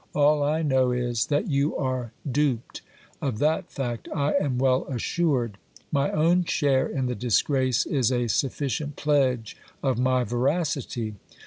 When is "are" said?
1.77-2.11